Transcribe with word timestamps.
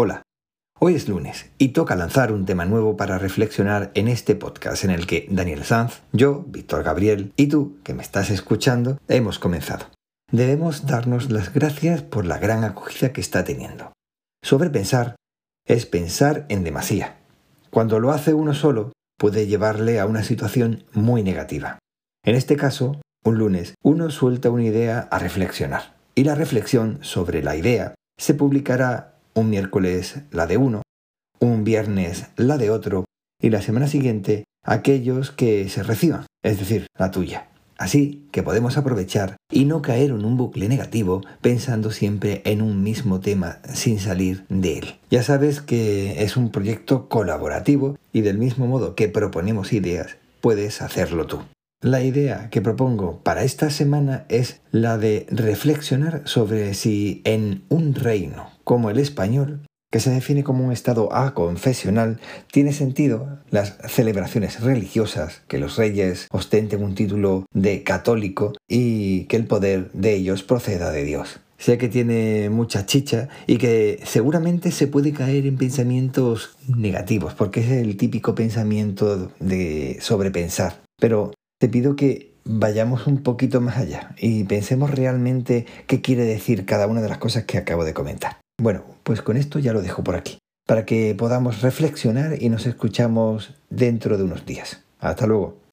Hola, 0.00 0.22
hoy 0.78 0.94
es 0.94 1.08
lunes 1.08 1.50
y 1.58 1.70
toca 1.70 1.96
lanzar 1.96 2.30
un 2.30 2.46
tema 2.46 2.64
nuevo 2.64 2.96
para 2.96 3.18
reflexionar 3.18 3.90
en 3.94 4.06
este 4.06 4.36
podcast 4.36 4.84
en 4.84 4.90
el 4.90 5.08
que 5.08 5.26
Daniel 5.28 5.64
Sanz, 5.64 6.02
yo, 6.12 6.44
Víctor 6.46 6.84
Gabriel 6.84 7.32
y 7.34 7.48
tú, 7.48 7.78
que 7.82 7.94
me 7.94 8.04
estás 8.04 8.30
escuchando, 8.30 9.00
hemos 9.08 9.40
comenzado. 9.40 9.86
Debemos 10.30 10.86
darnos 10.86 11.32
las 11.32 11.52
gracias 11.52 12.02
por 12.02 12.26
la 12.26 12.38
gran 12.38 12.62
acogida 12.62 13.12
que 13.12 13.20
está 13.20 13.42
teniendo. 13.42 13.92
Sobrepensar 14.40 15.16
es 15.66 15.84
pensar 15.84 16.46
en 16.48 16.62
demasía. 16.62 17.16
Cuando 17.70 17.98
lo 17.98 18.12
hace 18.12 18.34
uno 18.34 18.54
solo, 18.54 18.92
puede 19.18 19.48
llevarle 19.48 19.98
a 19.98 20.06
una 20.06 20.22
situación 20.22 20.84
muy 20.92 21.24
negativa. 21.24 21.80
En 22.24 22.36
este 22.36 22.56
caso, 22.56 23.00
un 23.24 23.36
lunes, 23.36 23.74
uno 23.82 24.10
suelta 24.10 24.48
una 24.48 24.62
idea 24.62 25.08
a 25.10 25.18
reflexionar 25.18 25.96
y 26.14 26.22
la 26.22 26.36
reflexión 26.36 27.00
sobre 27.02 27.42
la 27.42 27.56
idea 27.56 27.96
se 28.16 28.34
publicará 28.34 29.17
un 29.38 29.50
miércoles 29.50 30.20
la 30.32 30.46
de 30.46 30.56
uno, 30.56 30.82
un 31.38 31.62
viernes 31.62 32.26
la 32.36 32.58
de 32.58 32.70
otro 32.70 33.04
y 33.40 33.50
la 33.50 33.62
semana 33.62 33.86
siguiente 33.86 34.44
aquellos 34.64 35.30
que 35.30 35.68
se 35.68 35.82
reciban, 35.82 36.26
es 36.42 36.58
decir, 36.58 36.88
la 36.98 37.12
tuya. 37.12 37.48
Así 37.78 38.26
que 38.32 38.42
podemos 38.42 38.76
aprovechar 38.76 39.36
y 39.52 39.64
no 39.64 39.80
caer 39.80 40.10
en 40.10 40.24
un 40.24 40.36
bucle 40.36 40.68
negativo 40.68 41.22
pensando 41.40 41.92
siempre 41.92 42.42
en 42.44 42.60
un 42.60 42.82
mismo 42.82 43.20
tema 43.20 43.60
sin 43.72 44.00
salir 44.00 44.44
de 44.48 44.78
él. 44.78 44.94
Ya 45.10 45.22
sabes 45.22 45.60
que 45.60 46.24
es 46.24 46.36
un 46.36 46.50
proyecto 46.50 47.08
colaborativo 47.08 47.96
y 48.12 48.22
del 48.22 48.38
mismo 48.38 48.66
modo 48.66 48.96
que 48.96 49.08
proponemos 49.08 49.72
ideas, 49.72 50.16
puedes 50.40 50.82
hacerlo 50.82 51.28
tú. 51.28 51.42
La 51.80 52.02
idea 52.02 52.50
que 52.50 52.60
propongo 52.60 53.20
para 53.22 53.44
esta 53.44 53.70
semana 53.70 54.26
es 54.28 54.62
la 54.72 54.98
de 54.98 55.26
reflexionar 55.30 56.22
sobre 56.24 56.74
si 56.74 57.22
en 57.24 57.62
un 57.68 57.94
reino 57.94 58.50
como 58.64 58.90
el 58.90 58.98
español, 58.98 59.60
que 59.92 60.00
se 60.00 60.10
define 60.10 60.42
como 60.42 60.64
un 60.64 60.72
estado 60.72 61.14
aconfesional, 61.14 62.18
tiene 62.50 62.72
sentido 62.72 63.38
las 63.50 63.78
celebraciones 63.86 64.60
religiosas, 64.60 65.42
que 65.46 65.58
los 65.58 65.76
reyes 65.76 66.26
ostenten 66.32 66.82
un 66.82 66.96
título 66.96 67.46
de 67.54 67.84
católico 67.84 68.54
y 68.66 69.26
que 69.26 69.36
el 69.36 69.46
poder 69.46 69.92
de 69.92 70.14
ellos 70.14 70.42
proceda 70.42 70.90
de 70.90 71.04
Dios. 71.04 71.38
Sé 71.58 71.78
que 71.78 71.88
tiene 71.88 72.50
mucha 72.50 72.86
chicha 72.86 73.28
y 73.46 73.58
que 73.58 74.00
seguramente 74.02 74.72
se 74.72 74.88
puede 74.88 75.12
caer 75.12 75.46
en 75.46 75.56
pensamientos 75.56 76.56
negativos, 76.66 77.34
porque 77.34 77.60
es 77.60 77.70
el 77.70 77.96
típico 77.96 78.34
pensamiento 78.34 79.30
de 79.38 79.98
sobrepensar. 80.00 80.80
Pero 81.00 81.30
te 81.58 81.68
pido 81.68 81.96
que 81.96 82.32
vayamos 82.44 83.06
un 83.06 83.22
poquito 83.22 83.60
más 83.60 83.76
allá 83.76 84.14
y 84.18 84.44
pensemos 84.44 84.90
realmente 84.90 85.66
qué 85.86 86.00
quiere 86.00 86.24
decir 86.24 86.64
cada 86.64 86.86
una 86.86 87.02
de 87.02 87.08
las 87.08 87.18
cosas 87.18 87.44
que 87.44 87.58
acabo 87.58 87.84
de 87.84 87.94
comentar. 87.94 88.38
Bueno, 88.60 88.84
pues 89.02 89.22
con 89.22 89.36
esto 89.36 89.58
ya 89.58 89.72
lo 89.72 89.82
dejo 89.82 90.02
por 90.02 90.16
aquí, 90.16 90.38
para 90.66 90.84
que 90.84 91.14
podamos 91.16 91.60
reflexionar 91.60 92.42
y 92.42 92.48
nos 92.48 92.66
escuchamos 92.66 93.54
dentro 93.70 94.16
de 94.16 94.24
unos 94.24 94.46
días. 94.46 94.82
Hasta 94.98 95.26
luego. 95.26 95.58